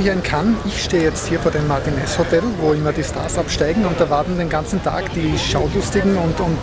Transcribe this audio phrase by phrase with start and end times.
[0.00, 0.56] hier in Cannes.
[0.64, 4.08] Ich stehe jetzt hier vor dem Martinez Hotel, wo immer die Stars absteigen und da
[4.08, 6.58] warten den ganzen Tag die Schaulustigen und, und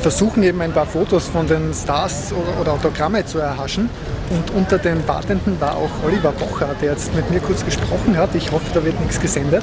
[0.00, 3.90] versuchen eben ein paar Fotos von den Stars oder, oder Autogramme zu erhaschen.
[4.30, 8.34] Und unter den Wartenden war auch Oliver Bocher, der jetzt mit mir kurz gesprochen hat.
[8.34, 9.62] Ich hoffe, da wird nichts gesendet.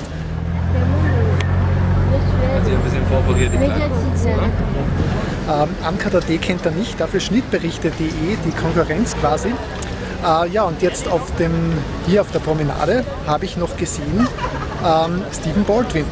[2.53, 3.05] Ein bisschen
[3.59, 4.51] Kleinen.
[5.47, 9.51] Ähm, AMKD kennt er nicht, dafür Schnittberichte.de, die Konkurrenz quasi.
[10.25, 11.53] Äh, ja, und jetzt auf dem,
[12.07, 14.27] hier auf der Promenade habe ich noch gesehen
[14.83, 16.05] ähm, Stephen Baldwin.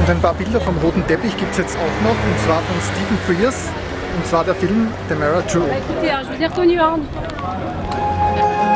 [0.00, 2.76] Und ein paar Bilder vom roten Teppich gibt es jetzt auch noch, und zwar von
[2.80, 3.64] Stephen Frears,
[4.16, 5.64] und zwar der Film The Mara True.
[5.70, 8.75] Hein, je vous.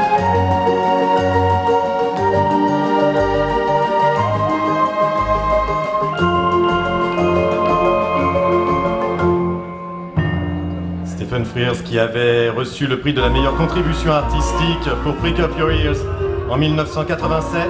[11.84, 15.96] Qui avait reçu le prix de la meilleure contribution artistique pour Prick Up Your Ears
[16.50, 17.68] en 1987.